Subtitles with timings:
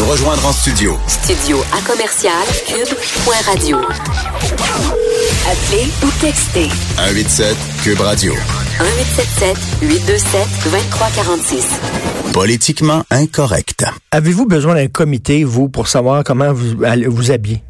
[0.00, 2.32] Nous rejoindre en studio, Studio à commercial
[2.66, 3.76] cube.radio.
[5.46, 8.32] Appelez ou textez 187 Cube Radio.
[8.32, 11.66] 1877 827 2346.
[12.32, 13.84] Politiquement incorrect.
[14.10, 17.62] Avez-vous besoin d'un comité, vous, pour savoir comment vous allez vous habiller?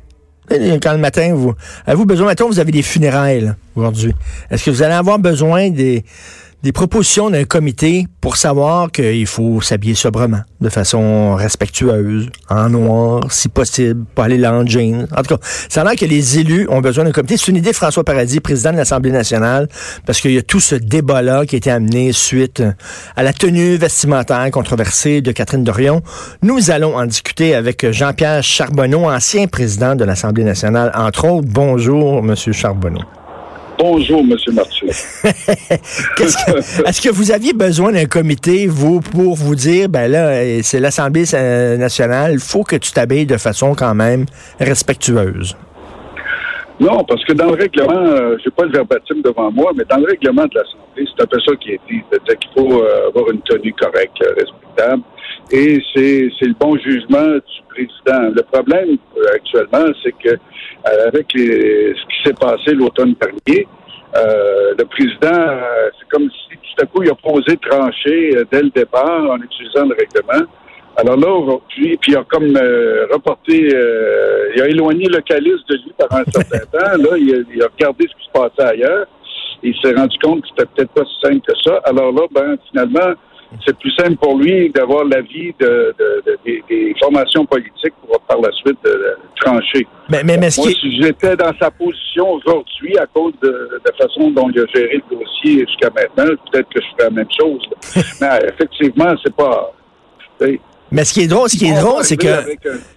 [0.48, 1.54] Quand le matin, vous
[1.86, 4.14] avez-vous besoin, maintenant vous avez des funérailles là, aujourd'hui.
[4.50, 6.04] Est-ce que vous allez avoir besoin des,
[6.62, 13.32] des propositions d'un comité pour savoir qu'il faut s'habiller sobrement, de façon respectueuse, en noir,
[13.32, 15.06] si possible, pas aller là en jeans.
[15.16, 17.36] En tout cas, ça a l'air que les élus ont besoin d'un comité.
[17.36, 19.68] C'est une idée de François Paradis, président de l'Assemblée nationale,
[20.04, 22.62] parce qu'il y a tout ce débat-là qui a été amené suite
[23.16, 26.02] à la tenue vestimentaire controversée de Catherine Dorion.
[26.42, 31.48] Nous allons en discuter avec Jean-Pierre Charbonneau, ancien président de l'Assemblée nationale, entre autres.
[31.50, 33.00] Bonjour, Monsieur Charbonneau.
[33.82, 34.36] Bonjour, M.
[34.52, 34.86] Martin.
[36.86, 41.24] Est-ce que vous aviez besoin d'un comité, vous, pour vous dire, ben là, c'est l'Assemblée
[41.78, 44.26] nationale, il faut que tu t'habilles de façon quand même
[44.58, 45.56] respectueuse?
[46.80, 49.98] Non, parce que dans le règlement, euh, j'ai pas le verbatim devant moi, mais dans
[49.98, 53.08] le règlement de l'Assemblée, c'est un peu ça qui est dit, c'est-à-dire qu'il faut euh,
[53.08, 55.02] avoir une tenue correcte, euh, respectable,
[55.50, 58.32] et c'est, c'est le bon jugement du président.
[58.34, 58.96] Le problème
[59.34, 60.38] actuellement, c'est que
[61.06, 63.66] avec les, ce qui s'est passé l'automne dernier,
[64.14, 65.60] le président,
[65.98, 69.86] c'est comme si tout à coup il a posé trancher dès le départ en utilisant
[69.86, 70.46] le règlement.
[71.00, 75.64] Alors là, aujourd'hui, puis il a comme euh, reporté, euh, il a éloigné le calice
[75.68, 77.02] de lui pendant un certain temps.
[77.02, 79.06] Là, il a, il a, regardé ce qui se passait ailleurs.
[79.62, 81.80] il s'est rendu compte que c'était peut-être pas si simple que ça.
[81.84, 83.14] Alors là, ben finalement,
[83.66, 88.20] c'est plus simple pour lui d'avoir l'avis de, de, de, des, des, formations politiques pour
[88.20, 89.86] par la suite de, trancher.
[90.08, 94.30] Mais, mais, mais Moi, si j'étais dans sa position aujourd'hui à cause de, la façon
[94.30, 97.62] dont il a géré le dossier jusqu'à maintenant, peut-être que je ferais la même chose.
[98.20, 99.72] mais effectivement, c'est pas.
[100.92, 102.26] Mais ce qui est drôle, ce qui est drôle, c'est que,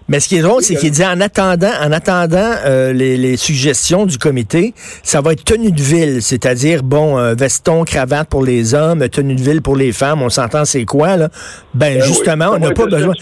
[0.08, 3.36] mais ce qui est drôle, c'est qu'il dit en attendant, en attendant euh, les, les,
[3.36, 8.42] suggestions du comité, ça va être tenue de ville, c'est-à-dire bon euh, veston, cravate pour
[8.42, 10.22] les hommes, tenue de ville pour les femmes.
[10.22, 11.28] On s'entend, c'est quoi là?
[11.74, 13.14] Ben, ben justement, oui, on n'a pas besoin.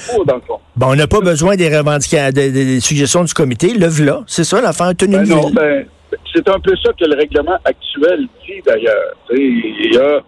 [0.74, 3.74] Bon, on n'a pas besoin des revendications, des, des, suggestions du comité.
[3.74, 5.54] Le là, c'est ça l'affaire tenue ben de non, ville.
[5.54, 5.84] Ben,
[6.34, 9.14] c'est un peu ça que le règlement actuel dit d'ailleurs.
[9.30, 10.20] Il y a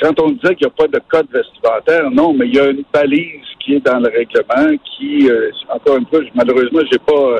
[0.00, 2.70] quand on disait qu'il n'y a pas de code vestimentaire, non, mais il y a
[2.70, 7.12] une balise qui est dans le règlement qui, euh, encore une fois, malheureusement, j'ai pas
[7.14, 7.38] euh,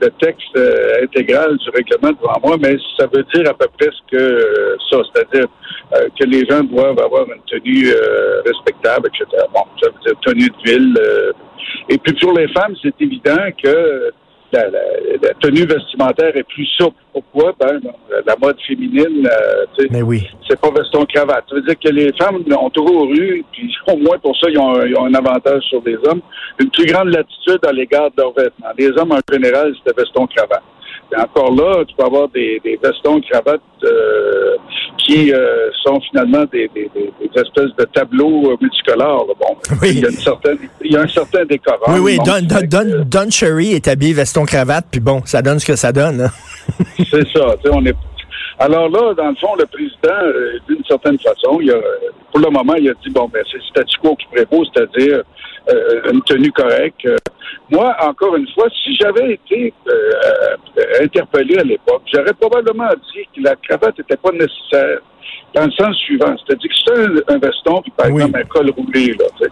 [0.00, 3.90] le texte euh, intégral du règlement devant moi, mais ça veut dire à peu près
[3.90, 5.46] ce que ça, c'est-à-dire
[6.18, 7.92] que les gens doivent avoir une tenue
[8.44, 9.44] respectable, etc.
[9.54, 10.98] Bon, ça veut dire tenue de ville.
[11.88, 14.12] et puis pour les femmes, c'est évident que
[14.52, 14.80] la, la,
[15.22, 16.96] la, tenue vestimentaire est plus souple.
[17.12, 17.54] Pourquoi?
[17.58, 17.80] Ben,
[18.26, 20.26] la mode féminine, euh, Mais oui.
[20.48, 21.44] c'est pas veston-cravate.
[21.48, 24.58] Ça veut dire que les femmes ont toujours eu, puis au moins pour ça, ils
[24.58, 26.20] ont, ils ont, un avantage sur les hommes,
[26.60, 28.68] une plus grande latitude à l'égard de leurs vêtements.
[28.78, 30.62] Les hommes, en général, c'était veston-cravate.
[31.16, 34.56] Encore là, tu peux avoir des, des vestons, cravates euh,
[34.98, 39.26] qui euh, sont finalement des, des, des, espèces de tableaux multicolores.
[39.38, 39.90] Bon, oui.
[39.92, 41.94] il, y a une certaine, il y a un certain décorum.
[41.94, 42.18] Oui, oui.
[42.24, 45.92] Don, Don, Don, Don Cherry est habillé veston-cravate, puis bon, ça donne ce que ça
[45.92, 46.22] donne.
[46.22, 46.30] Hein?
[47.10, 47.54] C'est ça.
[47.70, 47.96] On est...
[48.58, 51.76] Alors là, dans le fond, le président, euh, d'une certaine façon, il a,
[52.30, 55.22] pour le moment, il a dit, bon, ben, c'est statu quo qui prévaut, c'est-à-dire euh,
[56.12, 57.04] une tenue correcte.
[57.06, 57.16] Euh,
[57.70, 63.42] moi, encore une fois, si j'avais été euh, interpellé à l'époque, j'aurais probablement dit que
[63.42, 65.00] la cravate n'était pas nécessaire
[65.54, 66.34] dans le sens suivant.
[66.38, 68.22] C'est-à-dire que c'est un, un, veston, puis par oui.
[68.22, 69.50] exemple un col roulé, là, t'sais,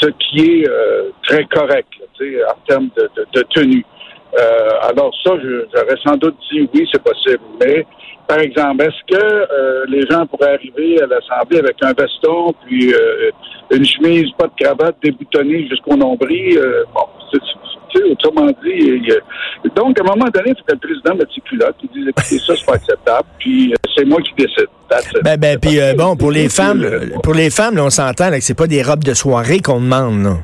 [0.00, 3.84] ce qui est euh, très correct là, en termes de, de, de tenue.
[4.38, 7.42] Euh, alors ça, j'aurais sans doute dit oui, c'est possible.
[7.60, 7.86] Mais
[8.26, 12.94] par exemple, est-ce que euh, les gens pourraient arriver à l'Assemblée avec un veston, puis
[12.94, 13.30] euh,
[13.76, 16.58] une chemise, pas de cravate, déboutonnée jusqu'au nombril?
[16.58, 17.02] Euh, bon,
[17.32, 17.40] c'est,
[18.10, 19.02] autrement dit,
[19.76, 22.08] donc à un moment donné, il faut que le président mette ses culottes, il dise
[22.08, 24.66] écoutez, ça, c'est pas acceptable, puis c'est moi qui décide.
[25.22, 26.86] Ben, ben, puis bon, pour les femmes,
[27.22, 30.22] pour les femmes, là, on s'entend que c'est pas des robes de soirée qu'on demande,
[30.22, 30.36] là.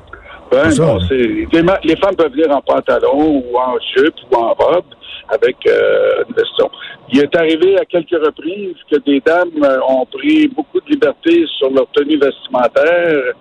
[0.51, 1.47] Ben, non, les,
[1.85, 4.85] les, femmes peuvent venir en pantalon ou en jupe ou en robe
[5.29, 6.71] avec euh, une veston.
[7.13, 9.51] Il est arrivé à quelques reprises que des dames
[9.89, 13.35] ont pris beaucoup de liberté sur leur tenue vestimentaire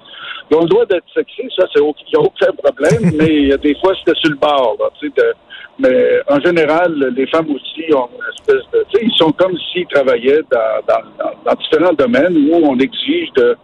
[0.56, 3.48] ont le droit d'être sexy, ça, c'est aucun, il n'y a aucun problème, mais il
[3.50, 5.34] y a des fois, c'était sur le bord, là, tu sais, de-
[5.80, 9.56] mais en général, les femmes aussi ont une espèce de, tu sais, ils sont comme
[9.72, 13.56] s'ils travaillaient dans, dans, dans, dans différents domaines où on exige de,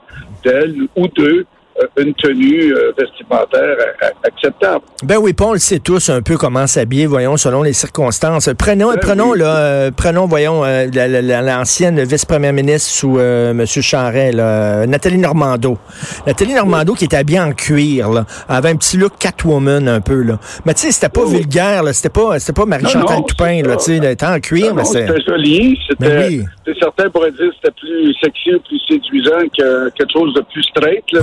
[0.43, 1.43] d'elles ou d'eux euh,
[1.97, 4.83] une tenue euh, vestimentaire a- acceptable.
[5.03, 8.49] Ben oui, puis on le sait tous un peu comment s'habiller, voyons, selon les circonstances.
[8.57, 9.39] Prenons, Ben prenons, oui.
[9.39, 13.63] là, euh, prenons, voyons, euh, la- la- la- l'ancienne vice-première ministre sous euh, M.
[14.35, 15.77] Là, euh, Nathalie Normando.
[16.27, 20.21] Nathalie Normando qui était habillée en cuir, là, avait un petit look Catwoman un peu,
[20.23, 20.39] là.
[20.65, 21.37] Mais tu sais, c'était pas Oui.
[21.37, 25.05] vulgaire, c'était pas, c'était pas Marie-Chantal Toupin, là, tu sais, en cuir, mais c'est...
[25.07, 26.43] c'était joli, c'était, Ben oui.
[26.65, 30.41] c'est certains pourraient dire que c'était plus sexy ou plus séduisant que quelque chose de
[30.51, 31.21] plus straight, là.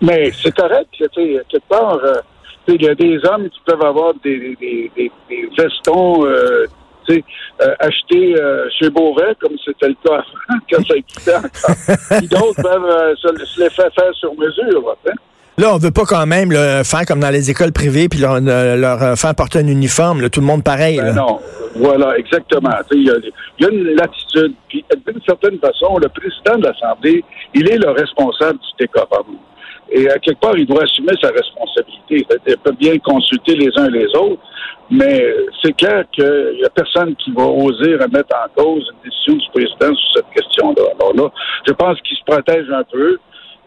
[0.00, 2.14] Mais c'est correct, quelque part, euh,
[2.74, 4.56] il y a des hommes qui peuvent avoir des,
[5.56, 6.66] vestons, euh,
[7.10, 10.22] euh, achetés euh, chez Beauvais, comme c'était le cas
[10.70, 12.18] quand ça existait encore.
[12.18, 15.12] Puis d'autres peuvent se, les faire faire sur mesure, sais.
[15.58, 18.34] Là, on veut pas quand même là, faire comme dans les écoles privées puis leur,
[18.34, 20.98] euh, leur euh, faire porter un uniforme, là, tout le monde pareil.
[20.98, 21.12] Ben là.
[21.14, 21.40] non,
[21.74, 22.70] voilà, exactement.
[22.92, 23.14] Il y, a,
[23.58, 24.54] il y a une latitude.
[24.68, 27.24] Puis, d'une certaine façon, le président de l'Assemblée,
[27.54, 29.36] il est le responsable du décorum.
[29.90, 32.24] Et à quelque part, il doit assumer sa responsabilité.
[32.46, 34.40] Il peut bien consulter les uns les autres,
[34.90, 35.26] mais
[35.60, 39.50] c'est clair qu'il n'y a personne qui va oser remettre en cause une décision du
[39.50, 40.82] président sur cette question-là.
[41.00, 41.32] Alors là,
[41.66, 43.18] je pense qu'il se protège un peu.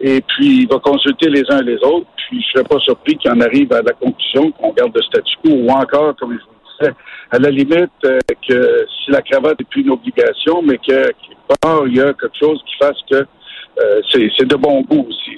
[0.04, 2.08] Et puis, il va consulter les uns les autres.
[2.18, 5.02] Puis, je ne serais pas surpris qu'il en arrive à la conclusion qu'on garde le
[5.04, 6.94] statu quo ou encore, comme je vous disais,
[7.30, 11.62] à la limite, euh, que si la cravate n'est plus une obligation, mais que quelque
[11.62, 15.38] part, il y a quelque chose qui fasse que euh, c'est de bon goût aussi.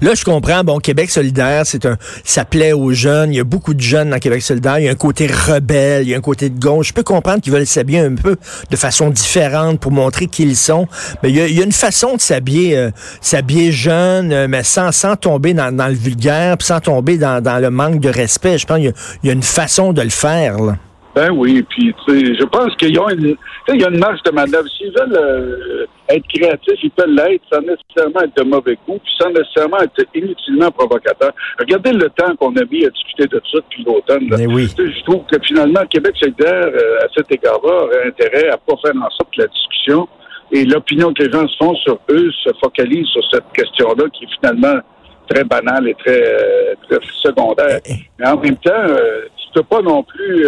[0.00, 0.14] Là.
[0.14, 0.64] Je comprends.
[0.64, 3.32] Bon, Québec solidaire, c'est un, ça plaît aux jeunes.
[3.32, 4.78] Il y a beaucoup de jeunes dans Québec solidaire.
[4.78, 6.88] Il y a un côté rebelle, il y a un côté de gauche.
[6.88, 8.36] Je peux comprendre qu'ils veulent s'habiller un peu
[8.70, 10.86] de façon différente pour montrer qui ils sont.
[11.22, 12.90] Mais il y a, il y a une façon de s'habiller, euh,
[13.20, 17.58] s'habiller jeune, euh, mais sans, sans tomber dans, dans le vulgaire, sans tomber dans, dans
[17.58, 18.58] le manque de respect.
[18.58, 18.92] Je pense qu'il
[19.22, 20.58] y y a une façon de le faire.
[20.58, 20.76] Là.
[21.14, 23.84] Ben oui, puis tu sais, je pense qu'il y a une, tu sais, il y
[23.84, 24.68] a une marge de manœuvre.
[24.68, 29.12] S'ils veulent euh, être créatifs, ils peuvent l'être sans nécessairement être de mauvais goût, puis
[29.18, 31.32] sans nécessairement être inutilement provocateur.
[31.58, 34.28] Regardez le temps qu'on a mis à discuter de ça depuis l'automne.
[34.54, 34.68] oui.
[34.76, 38.56] Tu sais, Je trouve que finalement, Québec solidaire, euh, à cet égard-là, aurait intérêt à
[38.56, 40.08] pas faire en sorte que la discussion
[40.52, 44.24] et l'opinion que les gens se font sur eux se focalisent sur cette question-là qui
[44.24, 44.80] est finalement
[45.28, 47.80] très banale et très, euh, très secondaire.
[48.18, 50.46] Mais en même temps, euh, tu peux pas non plus...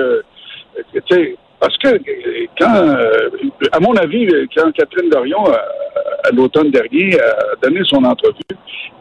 [1.61, 1.89] parce que
[2.59, 3.29] quand, euh,
[3.71, 4.27] à mon avis,
[4.57, 5.53] quand Catherine Dorion, euh,
[6.25, 8.35] à l'automne dernier, a donné son entrevue,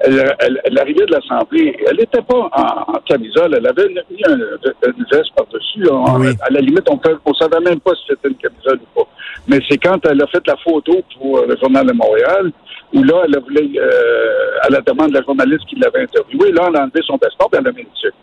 [0.02, 1.76] elle, elle- elle arrivait de l'Assemblée.
[1.88, 5.86] Elle n'était pas en, en camisole, elle avait mis un, une veste par-dessus.
[6.20, 6.28] Oui.
[6.42, 6.96] À la limite, on
[7.30, 9.10] ne savait même pas si c'était une camisole ou pas.
[9.48, 12.52] Mais c'est quand elle a fait la photo pour le Journal de Montréal,
[12.94, 16.52] où là, elle a voulu, euh, à la demande de la journaliste qui l'avait interviewée,
[16.52, 18.16] là, elle a enlevé son passeport et elle a mis une sucre.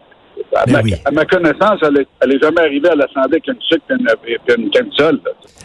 [0.60, 0.94] À, Ben ma, oui.
[1.05, 4.08] à ma connaissance, elle n'est jamais arrivée à l'Assemblée avec une sucre et une,
[4.66, 5.16] et là.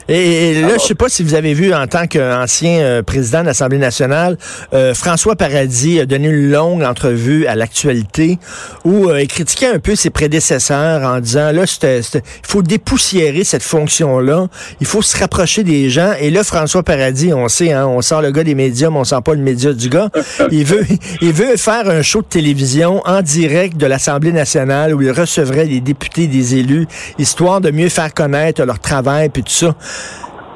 [0.10, 3.04] Et, et là, Alors- je sais pas si vous avez vu en tant qu'ancien euh,
[3.04, 4.38] président de l'Assemblée nationale,
[4.74, 8.38] euh, François Paradis a donné une longue entrevue à l'actualité
[8.84, 13.64] où euh, il critiquait un peu ses prédécesseurs en disant là, il faut dépoussiérer cette
[13.64, 14.48] fonction-là,
[14.82, 16.12] il faut se rapprocher des gens.
[16.20, 19.04] Et là, François Paradis, on sait, hein, on sort le gars des médias, mais on
[19.06, 20.10] sent pas le média du gars.
[20.52, 20.84] Il veut,
[21.22, 25.66] il veut faire un show de télévision en direct de l'Assemblée nationale où il recevrait
[25.66, 26.88] les députés, des élus,
[27.20, 29.76] histoire de mieux faire connaître leur travail puis tout ça.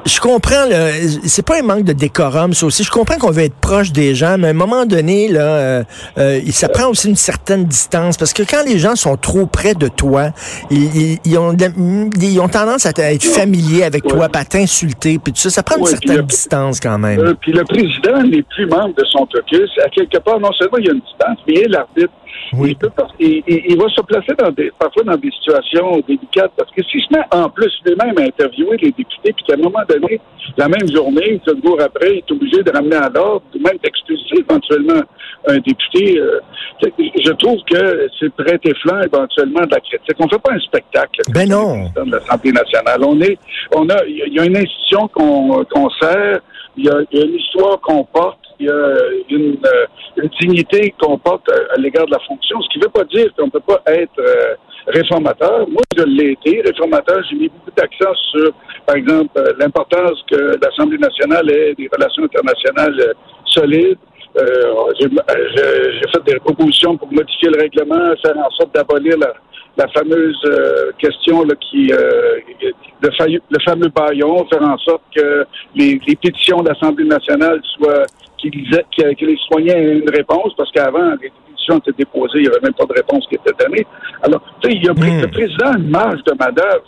[0.06, 0.64] Je comprends,
[1.26, 2.82] c'est pas un manque de décorum, ça aussi.
[2.82, 5.84] Je comprends qu'on veut être proche des gens, mais à un moment donné, là, euh,
[6.16, 9.74] euh, ça prend aussi une certaine distance parce que quand les gens sont trop près
[9.74, 10.30] de toi,
[10.70, 14.10] ils, ils- ils ont, ils tendance à être familiers avec Ouais.
[14.12, 15.50] toi, puis à t'insulter, puis tout ça.
[15.50, 17.18] Ça prend une Ouais, certaine le- distance quand même.
[17.18, 19.68] Euh, puis le président n'est plus membre de son caucus.
[19.84, 22.12] À quelque part, non seulement il y a une distance, mais il est l'arbitre.
[22.54, 22.70] Oui.
[22.70, 26.00] Il, peut pas- il- il- il va se placer dans des, parfois dans des situations
[26.06, 29.54] délicates parce que s'il se met en plus lui-même à interviewer les députés, puis qu'à
[29.54, 30.20] un moment donné,
[30.56, 33.76] la même journée, quelques jours après, il est obligé de ramener à l'ordre, ou même
[33.82, 35.02] d'expulser éventuellement
[35.48, 36.40] un député, euh,
[36.82, 40.16] je trouve que c'est prêter flanc éventuellement de la critique.
[40.18, 41.20] On ne fait pas un spectacle.
[41.32, 41.90] Ben non.
[41.94, 43.00] De l'Assemblée nationale.
[43.04, 43.38] On est,
[43.74, 46.40] on a, il y a une institution qu'on qu'on sert,
[46.78, 48.94] il y, a, une histoire qu'on porte, il y a
[49.30, 53.04] une, euh, dignité qu'on porte à, l'égard de la fonction, ce qui ne veut pas
[53.04, 54.54] dire qu'on ne peut pas être euh,
[54.86, 55.68] réformateur.
[55.68, 57.20] Moi, je l'ai été, réformateur.
[57.28, 58.52] J'ai mis beaucoup d'accent sur,
[58.86, 63.98] par exemple, euh, l'importance que l'Assemblée nationale ait des relations internationales solides.
[65.00, 69.32] J'ai fait des propositions pour modifier le règlement, faire en sorte d'abolir la,
[69.78, 72.38] la fameuse euh, question là, qui euh,
[73.00, 73.10] le,
[73.50, 75.44] le fameux baillon, faire en sorte que
[75.74, 78.04] les, les pétitions de l'Assemblée nationale soient
[78.38, 82.38] qu'il disait- que, que les citoyens aient une réponse, parce qu'avant, les pétitions étaient déposées,
[82.38, 83.86] il n'y avait même pas de réponse qui était donnée.
[84.22, 85.20] Alors, tu sais, il y a Hmm.
[85.22, 86.84] le président a une marge de manœuvre.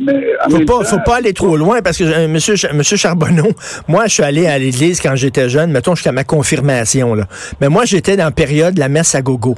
[0.00, 3.48] Mais Faut pas, temps, faut pas aller trop loin parce que euh, monsieur, monsieur Charbonneau,
[3.88, 5.72] moi, je suis allé à l'église quand j'étais jeune.
[5.72, 7.24] Mettons, jusqu'à ma confirmation, là.
[7.60, 9.56] Mais moi, j'étais dans la période de la messe à gogo.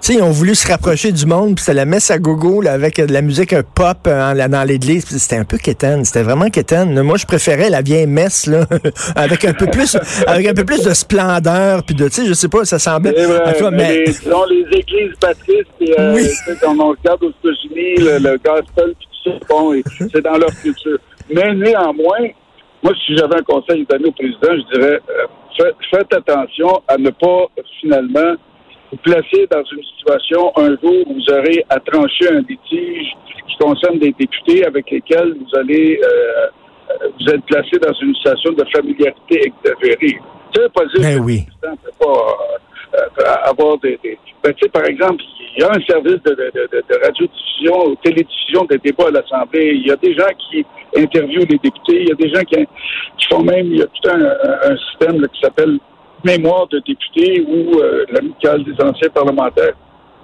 [0.00, 2.60] Tu sais, ils ont voulu se rapprocher du monde, puis c'était la messe à gogo,
[2.60, 5.04] là, avec euh, de la musique un pop euh, dans l'église.
[5.06, 6.04] C'était un peu quétaine.
[6.04, 7.00] C'était vraiment quétaine.
[7.02, 8.64] Moi, je préférais la vieille messe, là,
[9.16, 9.96] avec un peu plus,
[10.26, 13.12] avec un peu plus de splendeur, puis de, tu sais, je sais pas, ça semblait.
[13.12, 16.28] Vrai, cas, mais les, disons, les églises baptistes, et, euh, Oui.
[16.60, 19.74] quand on regarde aux États-Unis, le, le gospel, puis tout ça, bon,
[20.12, 20.98] c'est dans leur culture.
[21.34, 22.28] Mais néanmoins,
[22.82, 26.80] moi, si j'avais un conseil à donner au président, je dirais, euh, fait- faites attention
[26.86, 27.46] à ne pas,
[27.80, 28.34] finalement,
[28.90, 33.12] vous placer dans une situation un jour où vous aurez à trancher un litige
[33.48, 36.46] qui concerne des députés avec lesquels vous allez euh,
[37.20, 40.18] vous êtes placé dans une situation de familiarité exagérée.
[40.54, 41.46] Ça veut pas dire Ben que oui.
[42.00, 42.36] pas
[42.94, 43.98] euh, avoir des...
[44.02, 45.22] des- Ben, tu sais, par exemple,
[45.56, 49.10] il y a un service de, de, de, de radiodiffusion ou télédiffusion des débats à
[49.10, 49.72] l'Assemblée.
[49.74, 50.64] Il y a des gens qui
[50.96, 52.02] interviewent les députés.
[52.02, 52.56] Il y a des gens qui,
[53.18, 53.66] qui font même...
[53.66, 55.78] Il y a tout un, un- un système là, qui s'appelle
[56.24, 59.72] Mémoire de députés où euh, l'amicale des anciens parlementaires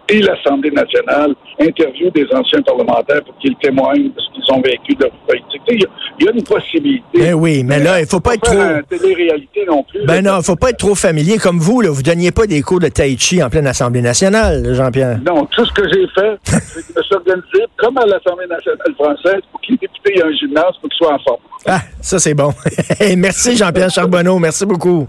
[0.07, 4.95] et l'Assemblée nationale interviewent des anciens parlementaires pour qu'ils témoignent de ce qu'ils ont vécu
[4.97, 5.63] de leur politique.
[5.71, 5.89] Il y, a-
[6.21, 7.05] il y a une possibilité.
[7.15, 8.55] Ben oui, mais là, il faut pas être trop.
[8.91, 10.05] télé-réalité non plus.
[10.05, 11.89] Ben non, faut pas être trop familier comme vous, là.
[11.91, 15.21] Vous donniez pas des cours de tai chi en pleine Assemblée nationale, Jean-Pierre.
[15.25, 18.95] Non, tout ce que j'ai fait, c'est de me suis organisé comme à l'Assemblée nationale
[18.97, 21.41] française pour que les députés aient un gymnase pour qu'ils soient en forme.
[21.67, 22.53] Ah, ça c'est bon.
[23.17, 25.09] Merci Jean-Pierre Charbonneau, merci beaucoup.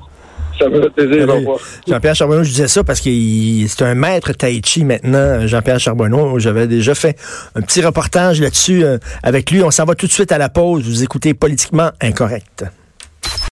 [0.59, 1.29] Ça me fait plaisir.
[1.29, 1.59] Au revoir.
[1.87, 3.09] Jean-Pierre Charbonneau, je disais ça parce que
[3.67, 6.39] c'est un maître tai chi maintenant, Jean-Pierre Charbonneau.
[6.39, 7.17] J'avais déjà fait
[7.55, 9.63] un petit reportage là-dessus euh, avec lui.
[9.63, 10.83] On s'en va tout de suite à la pause.
[10.83, 12.65] Vous écoutez Politiquement Incorrect.